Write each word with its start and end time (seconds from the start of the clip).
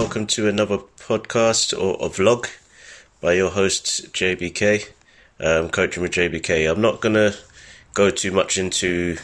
welcome 0.00 0.26
to 0.26 0.48
another 0.48 0.78
podcast 0.78 1.78
or 1.78 1.94
a 1.96 2.08
vlog 2.08 2.48
by 3.20 3.34
your 3.34 3.50
host 3.50 4.10
JBK, 4.14 4.88
um, 5.38 5.68
coaching 5.68 6.02
with 6.02 6.12
JBK. 6.12 6.70
I'm 6.70 6.80
not 6.80 7.02
gonna 7.02 7.34
go 7.92 8.08
too 8.08 8.32
much 8.32 8.56
into 8.56 9.18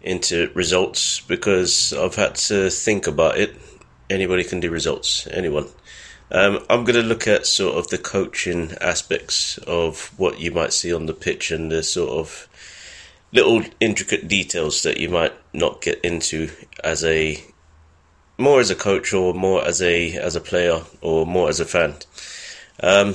into 0.00 0.50
results 0.54 1.20
because 1.20 1.92
I've 1.92 2.16
had 2.16 2.34
to 2.34 2.68
think 2.68 3.06
about 3.06 3.38
it. 3.38 3.54
Anybody 4.10 4.42
can 4.42 4.58
do 4.58 4.72
results, 4.72 5.28
anyone. 5.28 5.68
Um, 6.32 6.58
I'm 6.68 6.82
going 6.82 7.00
to 7.00 7.02
look 7.02 7.28
at 7.28 7.46
sort 7.46 7.76
of 7.76 7.86
the 7.88 7.98
coaching 7.98 8.72
aspects 8.80 9.56
of 9.58 10.12
what 10.18 10.40
you 10.40 10.50
might 10.50 10.72
see 10.72 10.92
on 10.92 11.06
the 11.06 11.14
pitch 11.14 11.52
and 11.52 11.70
the 11.70 11.84
sort 11.84 12.10
of 12.10 12.48
little 13.30 13.62
intricate 13.78 14.26
details 14.26 14.82
that 14.82 14.98
you 14.98 15.08
might 15.08 15.34
not 15.52 15.80
get 15.80 16.00
into 16.00 16.50
as 16.82 17.04
a 17.04 17.40
more 18.42 18.60
as 18.60 18.70
a 18.70 18.74
coach 18.74 19.14
or 19.14 19.32
more 19.32 19.64
as 19.64 19.80
a 19.80 20.16
as 20.16 20.36
a 20.36 20.40
player 20.40 20.82
or 21.00 21.24
more 21.24 21.48
as 21.48 21.60
a 21.60 21.64
fan. 21.64 21.94
Um, 22.82 23.14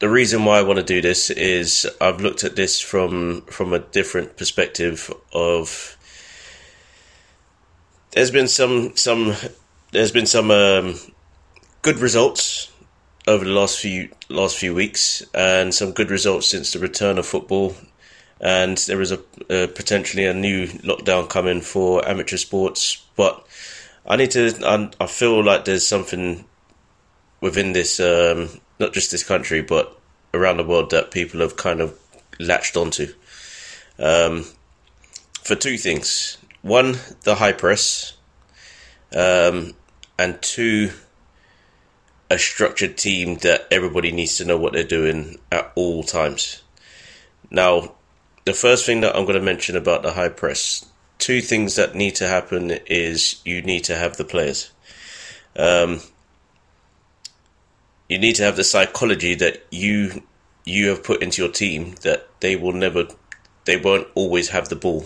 the 0.00 0.08
reason 0.08 0.46
why 0.46 0.58
I 0.58 0.62
want 0.62 0.78
to 0.78 0.84
do 0.84 1.02
this 1.02 1.28
is 1.28 1.88
I've 2.00 2.20
looked 2.20 2.42
at 2.42 2.56
this 2.56 2.80
from 2.80 3.42
from 3.42 3.72
a 3.72 3.78
different 3.78 4.36
perspective 4.36 5.12
of 5.32 5.96
there's 8.12 8.30
been 8.30 8.48
some 8.48 8.96
some 8.96 9.36
there's 9.92 10.12
been 10.12 10.26
some 10.26 10.50
um, 10.50 10.98
good 11.82 11.98
results 11.98 12.72
over 13.28 13.44
the 13.44 13.50
last 13.50 13.78
few 13.78 14.08
last 14.28 14.56
few 14.56 14.74
weeks 14.74 15.22
and 15.34 15.74
some 15.74 15.92
good 15.92 16.10
results 16.10 16.46
since 16.46 16.72
the 16.72 16.78
return 16.78 17.18
of 17.18 17.26
football 17.26 17.74
and 18.40 18.78
there 18.78 19.02
is 19.02 19.12
a 19.12 19.18
uh, 19.50 19.66
potentially 19.74 20.24
a 20.24 20.32
new 20.32 20.66
lockdown 20.66 21.28
coming 21.28 21.60
for 21.60 22.06
amateur 22.08 22.38
sports 22.38 23.04
but 23.20 23.46
I 24.06 24.16
need 24.16 24.30
to 24.30 24.54
I, 24.64 25.04
I 25.04 25.06
feel 25.06 25.44
like 25.44 25.66
there's 25.66 25.86
something 25.86 26.46
within 27.42 27.74
this 27.74 28.00
um, 28.00 28.48
not 28.78 28.94
just 28.94 29.10
this 29.10 29.22
country 29.22 29.60
but 29.60 29.94
around 30.32 30.56
the 30.56 30.64
world 30.64 30.90
that 30.92 31.10
people 31.10 31.40
have 31.40 31.56
kind 31.56 31.82
of 31.82 31.98
latched 32.38 32.78
onto. 32.78 33.12
Um, 33.98 34.46
for 35.42 35.54
two 35.54 35.76
things. 35.76 36.38
One 36.62 36.96
the 37.24 37.34
high 37.34 37.52
press. 37.52 38.16
Um, 39.14 39.74
and 40.18 40.40
two 40.40 40.92
a 42.30 42.38
structured 42.38 42.96
team 42.96 43.34
that 43.38 43.66
everybody 43.70 44.12
needs 44.12 44.36
to 44.38 44.46
know 44.46 44.56
what 44.56 44.72
they're 44.72 44.84
doing 44.84 45.38
at 45.52 45.72
all 45.74 46.04
times. 46.04 46.62
Now, 47.50 47.96
the 48.46 48.54
first 48.54 48.86
thing 48.86 49.02
that 49.02 49.14
I'm 49.14 49.26
going 49.26 49.34
to 49.34 49.52
mention 49.52 49.76
about 49.76 50.02
the 50.02 50.12
high 50.12 50.28
press, 50.30 50.86
two 51.20 51.40
things 51.40 51.76
that 51.76 51.94
need 51.94 52.16
to 52.16 52.26
happen 52.26 52.70
is 52.86 53.40
you 53.44 53.62
need 53.62 53.84
to 53.84 53.96
have 53.96 54.16
the 54.16 54.24
players. 54.24 54.72
Um, 55.56 56.00
you 58.08 58.18
need 58.18 58.36
to 58.36 58.42
have 58.42 58.56
the 58.56 58.64
psychology 58.64 59.34
that 59.34 59.64
you 59.70 60.22
you 60.64 60.88
have 60.88 61.04
put 61.04 61.22
into 61.22 61.42
your 61.42 61.50
team 61.50 61.94
that 62.02 62.28
they 62.40 62.54
will 62.54 62.72
never, 62.72 63.08
they 63.64 63.76
won't 63.76 64.08
always 64.14 64.50
have 64.50 64.68
the 64.68 64.76
ball 64.76 65.04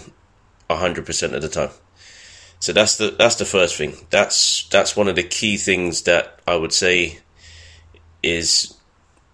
hundred 0.70 1.06
percent 1.06 1.34
of 1.34 1.42
the 1.42 1.48
time. 1.48 1.70
So 2.58 2.72
that's 2.72 2.96
the 2.96 3.14
that's 3.16 3.36
the 3.36 3.44
first 3.44 3.76
thing. 3.76 3.94
That's 4.10 4.68
that's 4.70 4.96
one 4.96 5.08
of 5.08 5.16
the 5.16 5.22
key 5.22 5.56
things 5.56 6.02
that 6.02 6.40
I 6.48 6.56
would 6.56 6.72
say 6.72 7.20
is 8.22 8.74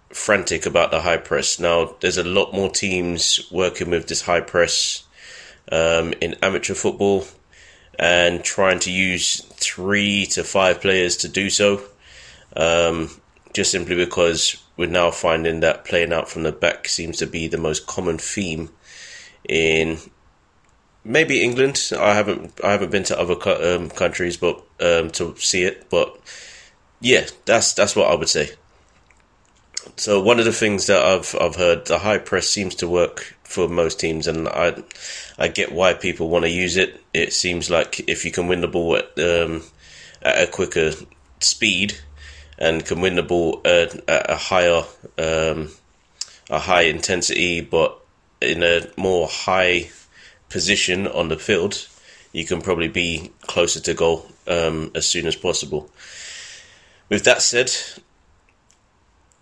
frantic 0.08 0.66
about 0.66 0.90
the 0.90 1.00
high 1.00 1.16
press. 1.16 1.60
Now 1.60 1.94
there's 2.00 2.18
a 2.18 2.24
lot 2.24 2.52
more 2.52 2.68
teams 2.68 3.48
working 3.50 3.90
with 3.90 4.08
this 4.08 4.22
high 4.22 4.40
press 4.40 5.04
um, 5.70 6.14
in 6.20 6.36
amateur 6.42 6.74
football 6.74 7.24
and 7.98 8.42
trying 8.42 8.78
to 8.80 8.90
use 8.90 9.42
three 9.56 10.26
to 10.26 10.42
five 10.42 10.80
players 10.80 11.16
to 11.18 11.28
do 11.28 11.50
so. 11.50 11.82
Um, 12.56 13.10
just 13.52 13.70
simply 13.70 13.96
because 13.96 14.62
we're 14.76 14.88
now 14.88 15.10
finding 15.10 15.60
that 15.60 15.84
playing 15.84 16.12
out 16.12 16.28
from 16.28 16.42
the 16.42 16.52
back 16.52 16.88
seems 16.88 17.18
to 17.18 17.26
be 17.26 17.48
the 17.48 17.58
most 17.58 17.86
common 17.86 18.18
theme 18.18 18.70
in 19.48 19.98
maybe 21.04 21.42
England. 21.42 21.90
I 21.98 22.14
haven't 22.14 22.60
I 22.64 22.72
haven't 22.72 22.90
been 22.90 23.04
to 23.04 23.18
other 23.18 23.34
um, 23.74 23.90
countries, 23.90 24.36
but 24.36 24.62
um, 24.80 25.10
to 25.12 25.36
see 25.36 25.62
it. 25.62 25.88
But 25.90 26.18
yeah, 27.00 27.26
that's 27.44 27.72
that's 27.72 27.96
what 27.96 28.10
I 28.10 28.14
would 28.14 28.28
say. 28.28 28.50
So 29.96 30.20
one 30.20 30.38
of 30.38 30.44
the 30.44 30.52
things 30.52 30.86
that 30.86 31.04
I've 31.04 31.34
I've 31.40 31.56
heard, 31.56 31.86
the 31.86 31.98
high 31.98 32.18
press 32.18 32.48
seems 32.48 32.74
to 32.76 32.88
work 32.88 33.36
for 33.44 33.68
most 33.68 34.00
teams, 34.00 34.26
and 34.26 34.48
I 34.48 34.82
I 35.38 35.48
get 35.48 35.72
why 35.72 35.94
people 35.94 36.28
want 36.28 36.44
to 36.44 36.50
use 36.50 36.76
it. 36.76 37.00
It 37.12 37.32
seems 37.32 37.70
like 37.70 38.08
if 38.08 38.24
you 38.24 38.30
can 38.30 38.46
win 38.46 38.60
the 38.60 38.68
ball 38.68 38.96
at 38.96 39.18
um, 39.18 39.62
at 40.22 40.48
a 40.48 40.50
quicker 40.50 40.92
speed 41.40 41.98
and 42.58 42.84
can 42.84 43.00
win 43.00 43.16
the 43.16 43.22
ball 43.22 43.60
at, 43.64 44.08
at 44.08 44.30
a 44.30 44.36
higher 44.36 44.82
um, 45.18 45.70
a 46.50 46.58
high 46.58 46.82
intensity, 46.82 47.60
but 47.60 47.98
in 48.40 48.62
a 48.62 48.86
more 48.96 49.28
high 49.28 49.90
position 50.48 51.06
on 51.06 51.28
the 51.28 51.38
field, 51.38 51.86
you 52.32 52.44
can 52.44 52.60
probably 52.60 52.88
be 52.88 53.30
closer 53.42 53.80
to 53.80 53.94
goal 53.94 54.26
um, 54.46 54.90
as 54.94 55.06
soon 55.06 55.26
as 55.26 55.36
possible. 55.36 55.88
With 57.08 57.24
that 57.24 57.42
said, 57.42 57.72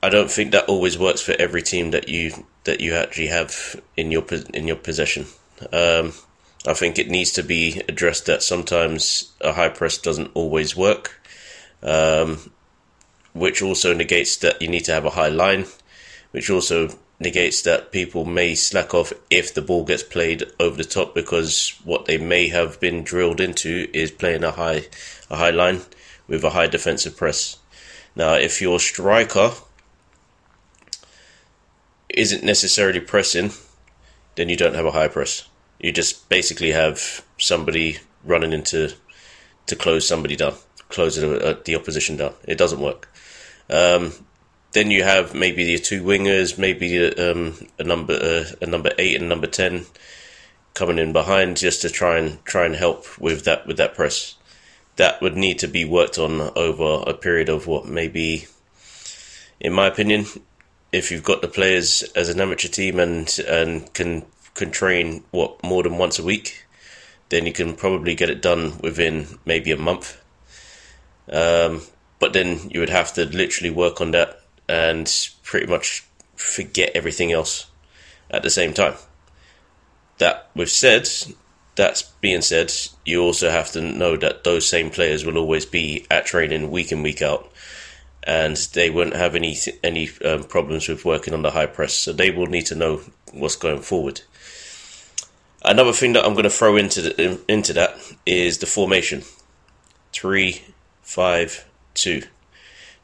I 0.03 0.09
don't 0.11 0.31
think 0.31 0.53
that 0.53 0.69
always 0.69 0.99
works 0.99 1.21
for 1.21 1.35
every 1.39 1.63
team 1.63 1.91
that 1.91 2.09
you 2.09 2.47
that 2.65 2.81
you 2.81 2.95
actually 2.95 3.29
have 3.29 3.81
in 3.97 4.13
your 4.13 4.25
in 4.55 4.69
your 4.69 4.77
possession. 4.77 5.27
Um, 5.73 6.13
I 6.67 6.75
think 6.75 6.99
it 6.99 7.09
needs 7.09 7.33
to 7.33 7.43
be 7.43 7.83
addressed 7.89 8.27
that 8.27 8.43
sometimes 8.43 9.33
a 9.41 9.53
high 9.53 9.71
press 9.71 9.99
doesn't 9.99 10.31
always 10.35 10.77
work, 10.77 11.21
um, 11.83 12.53
which 13.33 13.63
also 13.63 13.93
negates 13.93 14.37
that 14.39 14.61
you 14.63 14.69
need 14.69 14.85
to 14.85 14.93
have 14.93 15.05
a 15.05 15.11
high 15.11 15.29
line, 15.29 15.67
which 16.31 16.51
also 16.51 16.91
negates 17.21 17.63
that 17.63 17.91
people 17.91 18.25
may 18.25 18.55
slack 18.55 18.95
off 18.95 19.13
if 19.31 19.53
the 19.53 19.63
ball 19.63 19.85
gets 19.85 20.05
played 20.05 20.45
over 20.61 20.77
the 20.77 20.85
top 20.85 21.15
because 21.15 21.75
what 21.85 22.07
they 22.07 22.19
may 22.19 22.49
have 22.49 22.79
been 22.79 23.03
drilled 23.03 23.41
into 23.41 23.89
is 23.93 24.13
playing 24.13 24.45
a 24.45 24.53
high 24.53 24.87
a 25.29 25.37
high 25.37 25.51
line 25.51 25.81
with 26.29 26.45
a 26.45 26.51
high 26.51 26.69
defensive 26.69 27.17
press. 27.17 27.59
Now, 28.15 28.35
if 28.35 28.61
your 28.63 28.79
striker 28.79 29.53
isn't 32.09 32.45
necessarily 32.45 33.01
pressing, 33.01 33.53
then 34.35 34.49
you 34.49 34.57
don't 34.57 34.75
have 34.75 34.87
a 34.87 34.93
high 34.93 35.09
press. 35.09 35.49
You 35.81 35.93
just 35.93 36.29
basically 36.29 36.73
have 36.73 37.25
somebody 37.39 37.99
running 38.25 38.53
into 38.53 38.95
to 39.67 39.77
close 39.77 40.09
somebody 40.09 40.37
down, 40.37 40.55
close 40.89 41.17
the, 41.17 41.61
the 41.65 41.77
opposition 41.77 42.17
down. 42.17 42.35
It 42.45 42.59
doesn't 42.59 42.81
work. 42.81 43.13
Um, 43.71 44.13
then 44.73 44.91
you 44.91 45.03
have 45.03 45.35
maybe 45.35 45.65
the 45.65 45.79
two 45.79 46.03
wingers, 46.03 46.59
maybe 46.59 47.15
um, 47.15 47.55
a 47.79 47.85
number 47.85 48.15
uh, 48.15 48.45
a 48.61 48.67
number 48.67 48.93
eight 48.99 49.17
and 49.17 49.29
number 49.29 49.47
ten 49.47 49.87
coming 50.75 50.99
in 50.99 51.13
behind 51.13 51.57
just 51.57 51.83
to 51.83 51.91
try 51.91 52.19
and 52.19 52.45
try 52.45 52.65
and 52.65 52.77
help 52.77 53.19
with 53.19 53.45
that 53.45 53.67
with 53.67 53.77
that 53.77 53.95
press. 53.95 54.35
That 54.97 55.21
would 55.21 55.37
need 55.37 55.61
to 55.61 55.69
be 55.69 55.85
worked 55.85 56.19
on 56.19 56.41
over 56.57 57.09
a 57.09 57.15
period 57.15 57.49
of 57.49 57.67
what 57.67 57.87
maybe, 57.87 58.47
in 59.61 59.73
my 59.73 59.87
opinion, 59.87 60.27
if 60.93 61.11
you've 61.11 61.25
got 61.25 61.43
the 61.43 61.49
players 61.49 62.03
as 62.15 62.29
an 62.29 62.41
amateur 62.41 62.69
team 62.69 62.99
and 62.99 63.39
and 63.47 63.93
can 63.95 64.25
can 64.55 64.71
train 64.71 65.25
what 65.31 65.63
more 65.63 65.83
than 65.83 65.99
once 65.99 66.19
a 66.19 66.25
week, 66.25 66.67
then 67.29 67.47
you 67.47 67.53
can 67.53 67.75
probably 67.75 68.15
get 68.15 68.31
it 68.31 68.43
done 68.43 68.79
within 68.83 69.39
maybe 69.45 69.71
a 69.71 69.77
month. 69.77 70.23
Um, 71.31 71.83
but 72.19 72.33
then 72.33 72.71
you 72.71 72.81
would 72.81 72.89
have 72.89 73.13
to 73.15 73.25
literally 73.27 73.71
work 73.71 74.01
on 74.01 74.11
that 74.13 74.41
and 74.69 75.31
pretty 75.43 75.67
much 75.67 76.05
forget 76.37 76.91
everything 76.95 77.33
else 77.33 77.67
at 78.31 78.43
the 78.43 78.51
same 78.51 78.73
time. 78.73 78.95
That 80.19 80.51
we've 80.55 80.71
said, 80.71 81.09
that's 81.77 82.03
being 82.21 82.43
said, 82.43 82.73
you 83.05 83.23
also 83.23 83.51
have 83.51 83.71
to 83.73 83.81
know 83.81 84.17
that 84.17 84.45
those 84.45 84.69
same 84.69 84.91
players 84.91 85.25
will 85.25 85.39
always 85.39 85.65
be 85.65 86.07
at 86.11 86.27
training 86.27 86.71
week 86.71 86.91
in 86.91 87.03
week 87.03 87.23
out, 87.23 87.51
and 88.25 88.57
they 88.75 88.91
won't 88.91 89.15
have 89.15 89.35
any 89.35 89.57
any 89.83 90.11
um, 90.25 90.45
problems 90.45 90.89
with 90.89 91.05
working 91.05 91.35
on 91.35 91.43
the 91.43 91.53
high 91.53 91.67
press. 91.67 91.95
So 91.95 92.13
they 92.13 92.31
will 92.31 92.47
need 92.47 92.67
to 92.67 92.75
know 92.75 93.01
what's 93.33 93.57
going 93.57 93.81
forward. 93.81 94.23
Another 95.65 95.93
thing 95.93 96.13
that 96.13 96.25
I'm 96.25 96.35
going 96.35 96.45
to 96.45 96.51
throw 96.51 96.77
into 96.77 97.03
the, 97.03 97.41
into 97.49 97.73
that 97.73 97.97
is 98.27 98.59
the 98.59 98.67
formation: 98.67 99.23
three, 100.13 100.63
five, 101.03 101.67
two. 101.95 102.23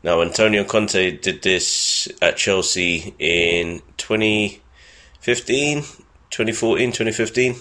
Now, 0.05 0.21
Antonio 0.21 0.65
Conte 0.65 1.17
did 1.17 1.41
this 1.41 2.09
at 2.21 2.37
Chelsea 2.37 3.15
in 3.19 3.81
2015, 3.97 5.81
2014, 6.29 6.93
2015, 6.93 7.57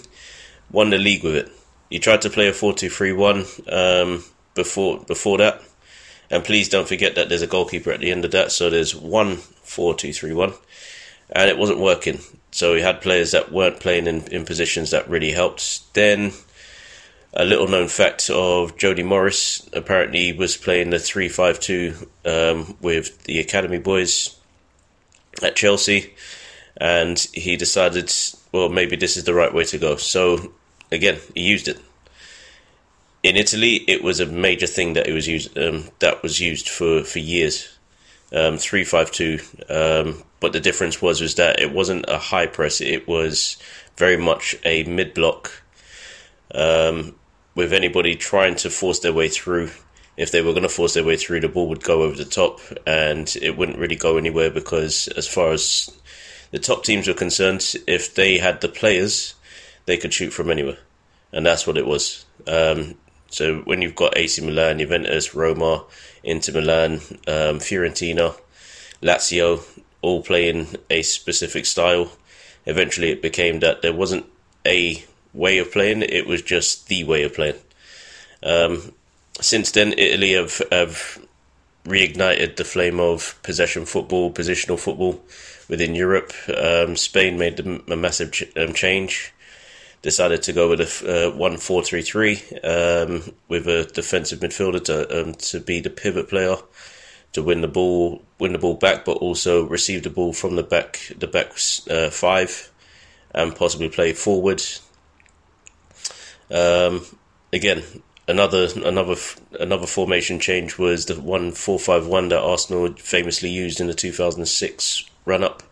won 0.70 0.90
the 0.90 0.98
league 0.98 1.24
with 1.24 1.36
it. 1.36 1.50
He 1.88 1.98
tried 1.98 2.20
to 2.20 2.28
play 2.28 2.48
a 2.48 2.52
4 2.52 2.74
2 2.74 2.90
3 2.90 3.12
1 3.12 3.46
um, 3.68 4.24
before, 4.54 5.00
before 5.04 5.38
that. 5.38 5.62
And 6.30 6.44
please 6.44 6.68
don't 6.68 6.88
forget 6.88 7.14
that 7.14 7.28
there's 7.28 7.42
a 7.42 7.46
goalkeeper 7.46 7.92
at 7.92 8.00
the 8.00 8.10
end 8.10 8.24
of 8.24 8.30
that, 8.32 8.52
so 8.52 8.70
there's 8.70 8.94
one 8.94 9.36
4 9.36 9.94
2 9.94 10.12
3 10.12 10.32
1. 10.32 10.52
And 11.30 11.48
it 11.48 11.58
wasn't 11.58 11.80
working. 11.80 12.20
So 12.50 12.74
he 12.74 12.82
had 12.82 13.00
players 13.00 13.32
that 13.32 13.52
weren't 13.52 13.80
playing 13.80 14.06
in, 14.06 14.22
in 14.28 14.44
positions 14.44 14.90
that 14.90 15.08
really 15.08 15.32
helped. 15.32 15.92
Then 15.94 16.32
a 17.32 17.44
little 17.44 17.66
known 17.66 17.88
fact 17.88 18.30
of 18.30 18.76
Jody 18.76 19.02
Morris 19.02 19.68
apparently 19.72 20.32
was 20.32 20.56
playing 20.56 20.90
the 20.90 20.98
3 20.98 21.28
5 21.28 21.60
2 21.60 22.08
um, 22.24 22.76
with 22.80 23.24
the 23.24 23.40
academy 23.40 23.78
boys 23.78 24.36
at 25.42 25.56
Chelsea, 25.56 26.14
and 26.76 27.18
he 27.32 27.56
decided, 27.56 28.12
well, 28.52 28.68
maybe 28.68 28.96
this 28.96 29.16
is 29.16 29.24
the 29.24 29.34
right 29.34 29.52
way 29.52 29.64
to 29.64 29.78
go. 29.78 29.96
So, 29.96 30.52
again, 30.92 31.18
he 31.34 31.42
used 31.42 31.68
it. 31.68 31.78
In 33.24 33.36
Italy, 33.36 33.76
it 33.88 34.04
was 34.04 34.20
a 34.20 34.26
major 34.26 34.66
thing 34.66 34.92
that 34.92 35.06
it 35.06 35.14
was 35.14 35.26
used 35.26 35.56
um, 35.56 35.88
that 36.00 36.22
was 36.22 36.40
used 36.40 36.68
for, 36.68 37.02
for 37.04 37.20
years. 37.20 37.70
Um, 38.34 38.58
three 38.58 38.84
five 38.84 39.10
two, 39.10 39.38
um, 39.70 40.22
but 40.40 40.52
the 40.52 40.60
difference 40.60 41.00
was 41.00 41.22
was 41.22 41.36
that 41.36 41.58
it 41.58 41.72
wasn't 41.72 42.04
a 42.06 42.18
high 42.18 42.46
press; 42.46 42.82
it 42.82 43.08
was 43.08 43.56
very 43.96 44.18
much 44.18 44.56
a 44.64 44.84
mid 44.84 45.14
block 45.14 45.62
um, 46.54 47.14
with 47.54 47.72
anybody 47.72 48.14
trying 48.14 48.56
to 48.56 48.68
force 48.68 49.00
their 49.00 49.12
way 49.12 49.28
through. 49.28 49.70
If 50.18 50.30
they 50.30 50.42
were 50.42 50.52
going 50.52 50.64
to 50.64 50.68
force 50.68 50.92
their 50.92 51.04
way 51.04 51.16
through, 51.16 51.40
the 51.40 51.48
ball 51.48 51.68
would 51.68 51.82
go 51.82 52.02
over 52.02 52.16
the 52.16 52.26
top 52.26 52.60
and 52.86 53.34
it 53.40 53.56
wouldn't 53.56 53.78
really 53.78 53.96
go 53.96 54.18
anywhere 54.18 54.50
because, 54.50 55.08
as 55.08 55.26
far 55.26 55.52
as 55.52 55.90
the 56.50 56.58
top 56.58 56.84
teams 56.84 57.08
were 57.08 57.14
concerned, 57.14 57.74
if 57.86 58.14
they 58.14 58.36
had 58.36 58.60
the 58.60 58.68
players, 58.68 59.34
they 59.86 59.96
could 59.96 60.12
shoot 60.12 60.32
from 60.32 60.50
anywhere. 60.50 60.78
And 61.32 61.46
that's 61.46 61.66
what 61.66 61.78
it 61.78 61.86
was. 61.86 62.26
Um, 62.46 62.96
so 63.34 63.58
when 63.62 63.82
you've 63.82 63.96
got 63.96 64.16
AC 64.16 64.40
Milan, 64.46 64.78
Juventus, 64.78 65.34
Roma, 65.34 65.84
Inter 66.22 66.52
Milan, 66.52 66.94
um, 67.26 67.58
Fiorentina, 67.58 68.38
Lazio, 69.02 69.64
all 70.02 70.22
playing 70.22 70.68
a 70.88 71.02
specific 71.02 71.66
style, 71.66 72.12
eventually 72.64 73.10
it 73.10 73.20
became 73.20 73.58
that 73.58 73.82
there 73.82 73.92
wasn't 73.92 74.24
a 74.64 75.04
way 75.32 75.58
of 75.58 75.72
playing. 75.72 76.02
It 76.02 76.28
was 76.28 76.42
just 76.42 76.86
the 76.86 77.02
way 77.02 77.24
of 77.24 77.34
playing. 77.34 77.58
Um, 78.44 78.92
since 79.40 79.72
then, 79.72 79.94
Italy 79.98 80.34
have, 80.34 80.62
have 80.70 81.18
reignited 81.84 82.54
the 82.54 82.64
flame 82.64 83.00
of 83.00 83.36
possession 83.42 83.84
football, 83.84 84.32
positional 84.32 84.78
football 84.78 85.20
within 85.68 85.96
Europe. 85.96 86.32
Um, 86.56 86.94
Spain 86.94 87.36
made 87.36 87.58
a 87.58 87.96
massive 87.96 88.30
ch- 88.30 88.56
um, 88.56 88.74
change. 88.74 89.33
Decided 90.04 90.42
to 90.42 90.52
go 90.52 90.68
with 90.68 90.80
a 90.82 91.28
uh, 91.28 91.34
one 91.34 91.56
four 91.56 91.82
three 91.82 92.02
three 92.02 92.34
um, 92.62 93.32
with 93.48 93.66
a 93.66 93.90
defensive 93.94 94.40
midfielder 94.40 94.84
to 94.84 95.22
um, 95.22 95.32
to 95.32 95.60
be 95.60 95.80
the 95.80 95.88
pivot 95.88 96.28
player 96.28 96.56
to 97.32 97.42
win 97.42 97.62
the 97.62 97.68
ball, 97.68 98.22
win 98.38 98.52
the 98.52 98.58
ball 98.58 98.74
back, 98.74 99.06
but 99.06 99.16
also 99.16 99.64
receive 99.64 100.02
the 100.02 100.10
ball 100.10 100.34
from 100.34 100.56
the 100.56 100.62
back, 100.62 101.10
the 101.18 101.26
back 101.26 101.52
uh, 101.90 102.10
five, 102.10 102.70
and 103.34 103.56
possibly 103.56 103.88
play 103.88 104.12
forward. 104.12 104.62
Um, 106.50 107.06
again, 107.50 107.82
another 108.28 108.68
another 108.84 109.16
another 109.58 109.86
formation 109.86 110.38
change 110.38 110.76
was 110.76 111.06
the 111.06 111.18
one 111.18 111.52
four 111.52 111.78
five 111.78 112.06
one 112.06 112.28
that 112.28 112.42
Arsenal 112.42 112.92
famously 112.92 113.48
used 113.48 113.80
in 113.80 113.86
the 113.86 113.94
two 113.94 114.12
thousand 114.12 114.42
and 114.42 114.48
six 114.48 115.08
run 115.24 115.42
up 115.42 115.62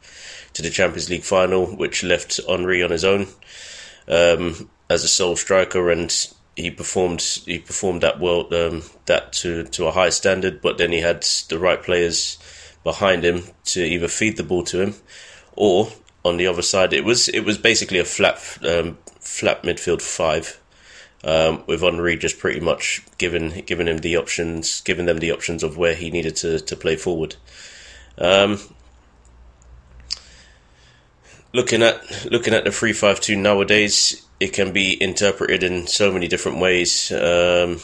to 0.55 0.63
the 0.63 0.71
Champions 0.71 1.11
League 1.11 1.23
final, 1.23 1.67
which 1.67 2.03
left 2.03 2.41
Henry 2.49 2.83
on 2.83 2.91
his 2.91 3.05
own 3.05 3.27
um, 4.09 4.71
as 4.89 5.05
a 5.05 5.09
sole 5.09 5.37
striker, 5.37 5.91
and 5.91 6.29
he 6.57 6.71
performed 6.71 7.21
he 7.21 7.59
performed 7.59 8.03
that 8.03 8.21
well 8.21 8.53
um, 8.55 8.83
that 9.07 9.33
to 9.35 9.65
to 9.65 9.87
a 9.87 9.93
high 9.93 10.11
standard. 10.11 10.61
But 10.61 10.79
then 10.79 10.93
he 10.93 11.01
had 11.01 11.23
the 11.49 11.59
right 11.59 11.83
players 11.83 12.39
behind 12.85 13.25
him 13.25 13.45
to 13.65 13.81
either 13.81 14.09
feed 14.09 14.37
the 14.37 14.43
ball 14.43 14.65
to 14.65 14.81
him, 14.81 14.95
or 15.57 15.93
on 16.25 16.37
the 16.37 16.47
other 16.47 16.63
side, 16.63 16.93
it 16.93 17.05
was 17.05 17.29
it 17.29 17.41
was 17.41 17.59
basically 17.59 17.99
a 17.99 18.05
flat 18.05 18.37
um, 18.65 18.99
flat 19.21 19.63
midfield 19.63 20.03
five 20.03 20.61
um, 21.25 21.63
with 21.67 21.81
Henry 21.81 22.17
just 22.17 22.39
pretty 22.39 22.61
much 22.61 23.03
giving 23.19 23.63
giving 23.67 23.89
him 23.89 23.99
the 23.99 24.17
options, 24.17 24.81
giving 24.83 25.07
them 25.07 25.19
the 25.19 25.33
options 25.33 25.63
of 25.63 25.77
where 25.77 25.95
he 25.95 26.11
needed 26.11 26.37
to, 26.37 26.61
to 26.61 26.77
play 26.77 26.97
forward. 26.97 27.37
Um, 28.19 28.59
looking 31.53 31.83
at 31.83 32.27
looking 32.31 32.55
at 32.55 32.65
the 32.65 32.73
three 32.73 32.93
five 32.93 33.21
two 33.21 33.37
nowadays, 33.37 34.27
it 34.41 34.53
can 34.53 34.73
be 34.73 35.01
interpreted 35.03 35.63
in 35.63 35.87
so 35.87 36.13
many 36.13 36.29
different 36.29 36.59
ways. 36.59 37.13
Um, 37.13 37.81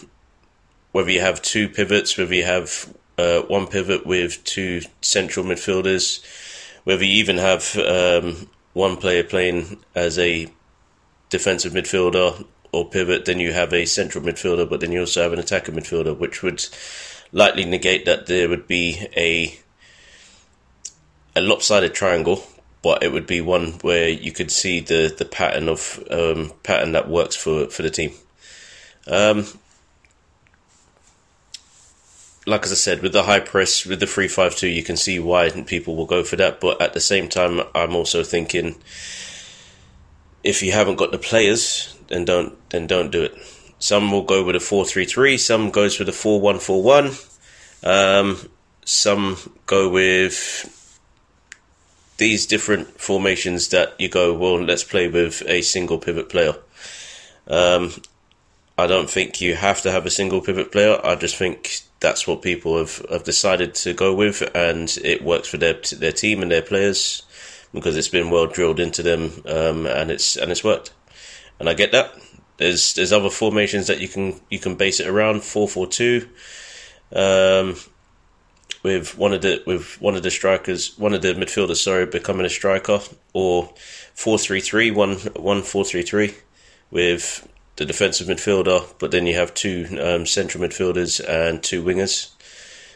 whether 0.93 1.11
you 1.11 1.21
have 1.21 1.43
two 1.43 1.69
pivots, 1.69 2.17
whether 2.17 2.35
you 2.35 2.45
have 2.45 2.93
uh, 3.19 3.43
one 3.43 3.67
pivot 3.67 4.07
with 4.07 4.43
two 4.45 4.81
central 5.01 5.45
midfielders, 5.45 6.25
whether 6.85 7.05
you 7.05 7.13
even 7.13 7.39
have 7.39 7.77
um, 7.77 8.49
one 8.73 8.97
player 8.97 9.23
playing 9.23 9.79
as 9.95 10.19
a 10.19 10.49
defensive 11.29 11.73
midfielder 11.73 12.47
or 12.73 12.89
pivot, 12.89 13.25
then 13.25 13.41
you 13.41 13.53
have 13.53 13.73
a 13.73 13.85
central 13.85 14.25
midfielder, 14.25 14.69
but 14.69 14.81
then 14.81 14.93
you 14.93 15.01
also 15.01 15.23
have 15.23 15.33
an 15.33 15.39
attacker 15.39 15.73
midfielder, 15.73 16.17
which 16.17 16.43
would 16.43 16.65
likely 17.33 17.65
negate 17.65 18.07
that 18.07 18.27
there 18.27 18.49
would 18.49 18.67
be 18.67 19.07
a 19.17 19.59
a 21.37 21.41
lopsided 21.41 21.95
triangle, 21.95 22.43
it 22.97 23.13
would 23.13 23.27
be 23.27 23.41
one 23.41 23.73
where 23.83 24.09
you 24.09 24.33
could 24.33 24.51
see 24.51 24.81
the 24.81 25.15
the 25.17 25.25
pattern 25.25 25.69
of 25.69 26.03
um, 26.11 26.53
pattern 26.63 26.93
that 26.93 27.09
works 27.09 27.37
for 27.37 27.67
for 27.69 27.83
the 27.83 27.91
team. 27.91 28.13
Um, 29.07 29.47
like 32.47 32.65
as 32.65 32.73
I 32.73 32.77
said, 32.77 33.03
with 33.03 33.13
the 33.13 33.25
high 33.25 33.41
press, 33.41 33.85
with 33.85 34.01
the 34.01 34.07
three 34.07 34.29
five 34.29 34.57
two, 34.57 34.69
you 34.69 34.83
can 34.83 34.97
see 34.97 35.19
why 35.19 35.51
people 35.67 35.97
will 35.97 36.07
go 36.07 36.25
for 36.25 36.37
that. 36.37 36.61
But 36.61 36.81
at 36.81 36.95
the 36.95 37.01
same 37.01 37.29
time, 37.29 37.61
I'm 37.75 37.95
also 37.95 38.23
thinking 38.23 38.77
if 40.43 40.63
you 40.63 40.73
haven't 40.73 40.97
got 40.97 41.11
the 41.11 41.19
players 41.19 41.95
then 42.09 42.25
don't 42.25 42.71
then 42.71 42.87
don't 42.87 43.11
do 43.11 43.23
it. 43.23 43.35
Some 43.79 44.11
will 44.11 44.25
go 44.25 44.43
with 44.45 44.57
a 44.57 44.61
four 44.61 44.85
three 44.85 45.05
three. 45.05 45.39
Some 45.39 45.71
goes 45.71 45.99
with 45.99 46.09
a 46.09 46.13
four 46.13 46.41
one 46.41 46.59
four 46.59 46.83
one. 46.83 47.13
Um, 47.83 48.39
some 48.85 49.37
go 49.67 49.89
with 49.89 50.75
these 52.19 52.47
different 52.47 53.01
formations 53.01 53.69
that 53.69 53.95
you 53.99 54.09
go. 54.09 54.35
Well, 54.35 54.63
let's 54.63 54.85
play 54.85 55.09
with 55.09 55.43
a 55.47 55.63
single 55.63 55.99
pivot 55.99 56.29
player. 56.29 56.55
Um, 57.47 57.93
I 58.77 58.87
don't 58.87 59.11
think 59.11 59.41
you 59.41 59.55
have 59.57 59.83
to 59.83 59.91
have 59.91 60.07
a 60.07 60.11
single 60.11 60.41
pivot 60.41 60.71
player. 60.71 61.01
I 61.03 61.17
just 61.17 61.37
think 61.37 61.81
that's 62.01 62.27
what 62.27 62.43
people 62.43 62.79
have, 62.79 63.05
have 63.11 63.25
decided 63.25 63.75
to 63.77 63.93
go 63.95 64.15
with, 64.15 64.43
and 64.55 64.97
it 65.03 65.25
works 65.25 65.49
for 65.49 65.57
their 65.57 65.81
their 65.97 66.13
team 66.13 66.43
and 66.43 66.51
their 66.51 66.63
players 66.63 67.23
because 67.73 67.97
it's 67.97 68.09
been 68.09 68.31
well 68.31 68.47
drilled 68.47 68.81
into 68.81 69.03
them, 69.03 69.43
um, 69.47 69.87
and 69.87 70.11
it's 70.11 70.37
and 70.37 70.53
it's 70.53 70.63
worked 70.63 70.93
and 71.59 71.69
I 71.69 71.75
get 71.75 71.93
that. 71.93 72.15
There's 72.57 72.95
there's 72.95 73.13
other 73.13 73.31
formations 73.31 73.87
that 73.87 74.01
you 74.01 74.09
can 74.09 74.41
you 74.51 74.59
can 74.59 74.75
base 74.75 75.01
it 75.01 75.07
around 75.09 75.45
four 75.45 75.69
four 75.69 75.87
two, 75.87 76.29
um, 77.13 77.77
with 78.89 79.19
one 79.19 79.35
of 79.35 79.43
the 79.43 79.63
with 79.67 80.01
one 80.01 80.17
of 80.17 80.23
the 80.23 80.31
strikers, 80.31 80.99
one 80.99 81.13
of 81.13 81.21
the 81.21 81.35
midfielders, 81.35 81.77
sorry, 81.77 82.07
becoming 82.07 82.47
a 82.47 82.51
striker, 82.51 83.01
or 83.35 83.71
four 84.15 84.39
three 84.39 84.61
three 84.61 84.91
one 84.91 85.17
one 85.37 85.63
four 85.63 85.85
three 85.85 86.03
three, 86.03 86.35
with 86.91 87.47
the 87.77 87.85
defensive 87.85 88.27
midfielder, 88.27 88.81
but 88.99 89.11
then 89.11 89.27
you 89.27 89.35
have 89.35 89.53
two 89.53 89.87
um, 90.01 90.25
central 90.25 90.65
midfielders 90.65 91.21
and 91.29 91.63
two 91.63 91.85
wingers. 91.85 92.31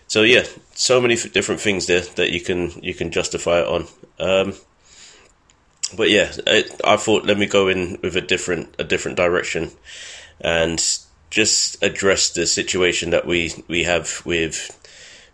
So 0.09 0.23
yeah, 0.23 0.45
so 0.75 0.99
many 1.01 1.17
different 1.17 1.61
things 1.61 1.87
there 1.87 2.01
that 2.17 2.31
you 2.31 2.41
can 2.41 2.71
you 2.83 2.95
can 2.95 3.11
justify 3.11 3.61
it 3.61 3.67
on. 3.67 3.87
Um, 4.19 4.55
but 5.95 6.09
yeah, 6.09 6.33
it, 6.47 6.81
I 6.85 6.97
thought 6.97 7.27
let 7.27 7.39
me 7.39 7.47
go 7.47 7.69
in 7.69 7.99
with 8.03 8.17
a 8.17 8.23
different 8.23 8.75
a 8.79 8.85
different 8.85 9.19
direction, 9.19 9.73
and 10.41 10.83
just 11.29 11.83
address 11.83 12.31
the 12.31 12.47
situation 12.47 13.11
that 13.11 13.27
we 13.27 13.53
we 13.69 13.85
have 13.85 14.23
with 14.25 14.79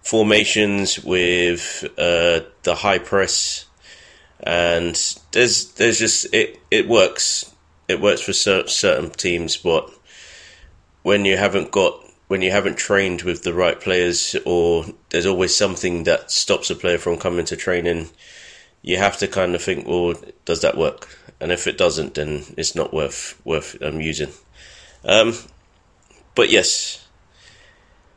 formations, 0.08 1.02
with 1.04 1.84
uh, 1.98 2.40
the 2.62 2.74
high 2.76 2.98
press, 2.98 3.66
and 4.40 4.94
there's 5.32 5.72
there's 5.74 5.98
just 5.98 6.32
it 6.32 6.60
it 6.70 6.88
works 6.88 7.54
it 7.88 8.00
works 8.00 8.20
for 8.20 8.32
certain 8.32 9.10
teams, 9.10 9.56
but 9.56 9.90
when 11.02 11.24
you 11.24 11.36
haven't 11.36 11.70
got 11.70 12.04
when 12.28 12.42
you 12.42 12.50
haven't 12.50 12.76
trained 12.76 13.22
with 13.22 13.42
the 13.42 13.54
right 13.54 13.80
players, 13.80 14.36
or 14.44 14.84
there's 15.10 15.26
always 15.26 15.56
something 15.56 16.04
that 16.04 16.30
stops 16.30 16.70
a 16.70 16.74
player 16.74 16.98
from 16.98 17.16
coming 17.16 17.44
to 17.46 17.56
training 17.56 18.08
you 18.82 18.96
have 18.96 19.18
to 19.18 19.28
kind 19.28 19.54
of 19.54 19.62
think, 19.62 19.86
well, 19.86 20.14
does 20.44 20.60
that 20.62 20.76
work? 20.76 21.18
And 21.40 21.52
if 21.52 21.66
it 21.66 21.78
doesn't, 21.78 22.14
then 22.14 22.44
it's 22.56 22.74
not 22.74 22.92
worth 22.92 23.40
worth 23.44 23.80
um, 23.82 24.00
using. 24.00 24.30
Um, 25.04 25.34
but 26.34 26.50
yes, 26.50 27.06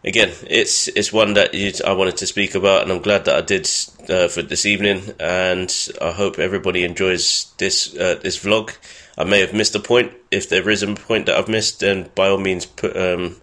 again, 0.03 0.31
it's 0.47 0.87
it's 0.89 1.13
one 1.13 1.33
that 1.33 1.55
I 1.85 1.93
wanted 1.93 2.17
to 2.17 2.27
speak 2.27 2.55
about, 2.55 2.83
and 2.83 2.91
I'm 2.91 3.01
glad 3.01 3.25
that 3.25 3.35
I 3.35 3.41
did 3.41 3.69
uh, 4.09 4.27
for 4.27 4.41
this 4.41 4.65
evening. 4.65 5.13
And 5.19 5.73
I 6.01 6.11
hope 6.11 6.39
everybody 6.39 6.83
enjoys 6.83 7.51
this 7.57 7.95
uh, 7.95 8.19
this 8.21 8.43
vlog. 8.43 8.75
I 9.17 9.23
may 9.23 9.39
have 9.41 9.53
missed 9.53 9.75
a 9.75 9.79
point. 9.79 10.13
If 10.31 10.49
there 10.49 10.69
is 10.69 10.83
a 10.83 10.93
point 10.95 11.25
that 11.25 11.37
I've 11.37 11.49
missed, 11.49 11.79
then 11.81 12.09
by 12.15 12.29
all 12.29 12.37
means, 12.37 12.65
put 12.65 12.95
um, 12.95 13.37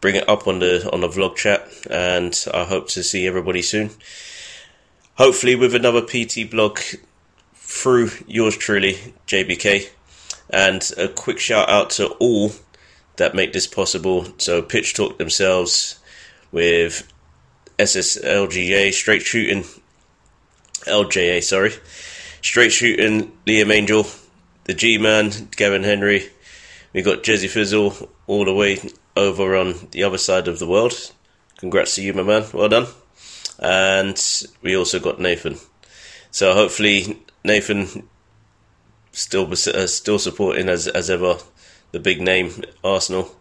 bring 0.00 0.16
it 0.16 0.28
up 0.28 0.46
on 0.46 0.58
the 0.58 0.88
on 0.92 1.00
the 1.00 1.08
vlog 1.08 1.36
chat. 1.36 1.68
And 1.90 2.38
I 2.52 2.64
hope 2.64 2.88
to 2.90 3.02
see 3.02 3.26
everybody 3.26 3.62
soon 3.62 3.90
hopefully 5.16 5.54
with 5.56 5.74
another 5.74 6.02
PT 6.02 6.50
blog 6.50 6.78
through 7.54 8.10
yours 8.26 8.56
truly, 8.56 8.94
JBK. 9.26 9.88
And 10.48 10.88
a 10.96 11.08
quick 11.08 11.38
shout 11.40 11.68
out 11.68 11.90
to 11.90 12.08
all 12.20 12.52
that 13.16 13.34
make 13.34 13.52
this 13.52 13.66
possible. 13.66 14.26
So 14.38 14.62
Pitch 14.62 14.94
Talk 14.94 15.18
themselves 15.18 15.98
with 16.52 17.10
SSLGA 17.78 18.92
straight 18.92 19.22
shooting 19.22 19.64
LJA 20.86 21.42
sorry 21.42 21.72
straight 22.46 22.72
shooting 22.72 23.32
Liam 23.44 23.72
Angel, 23.74 24.06
the 24.64 24.74
G 24.74 24.98
Man 24.98 25.32
Gavin 25.56 25.82
Henry. 25.82 26.30
We 26.92 27.02
got 27.02 27.24
Jezzy 27.24 27.48
Fizzle 27.48 28.08
all 28.26 28.44
the 28.44 28.54
way 28.54 28.78
over 29.16 29.56
on 29.56 29.88
the 29.90 30.04
other 30.04 30.18
side 30.18 30.46
of 30.48 30.58
the 30.58 30.66
world. 30.66 31.12
Congrats 31.58 31.96
to 31.96 32.02
you, 32.02 32.14
my 32.14 32.22
man. 32.22 32.44
Well 32.52 32.68
done. 32.68 32.86
And 33.58 34.46
we 34.62 34.76
also 34.76 35.00
got 35.00 35.18
Nathan. 35.18 35.56
So 36.30 36.54
hopefully 36.54 37.18
Nathan 37.44 38.08
still 39.10 39.50
uh, 39.50 39.86
still 39.86 40.18
supporting 40.18 40.68
as 40.68 40.86
as 40.86 41.10
ever 41.10 41.38
the 41.96 42.00
big 42.00 42.20
name 42.20 42.52
Arsenal 42.84 43.34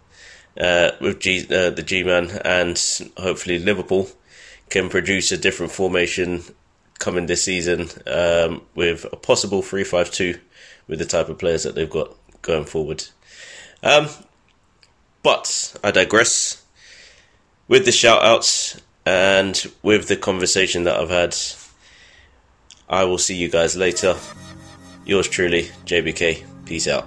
uh, 0.57 0.91
with 1.01 1.19
G, 1.19 1.45
uh, 1.51 1.71
the 1.71 1.83
G 1.83 2.03
man, 2.03 2.29
and 2.45 2.81
hopefully 3.17 3.59
Liverpool 3.59 4.07
can 4.69 4.87
produce 4.87 5.33
a 5.33 5.37
different 5.37 5.73
formation 5.73 6.41
coming 6.97 7.25
this 7.25 7.43
season 7.43 7.89
um, 8.07 8.61
with 8.73 9.05
a 9.11 9.17
possible 9.17 9.61
three 9.61 9.83
five 9.83 10.09
two 10.09 10.39
with 10.87 10.99
the 10.99 11.05
type 11.05 11.27
of 11.27 11.37
players 11.37 11.63
that 11.63 11.75
they've 11.75 11.89
got 11.89 12.15
going 12.41 12.63
forward. 12.63 13.03
Um, 13.83 14.07
but 15.21 15.75
I 15.83 15.91
digress. 15.91 16.63
With 17.67 17.83
the 17.83 17.91
shout 17.91 18.23
outs 18.23 18.79
and 19.05 19.69
with 19.81 20.07
the 20.07 20.15
conversation 20.15 20.83
that 20.85 20.97
I've 20.97 21.09
had, 21.09 21.35
I 22.87 23.03
will 23.03 23.17
see 23.17 23.35
you 23.35 23.49
guys 23.49 23.75
later. 23.75 24.15
Yours 25.03 25.27
truly, 25.27 25.63
JBK. 25.85 26.45
Peace 26.65 26.87
out. 26.87 27.05